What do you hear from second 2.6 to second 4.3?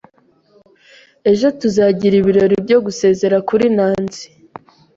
byo gusezera kuri Nancy.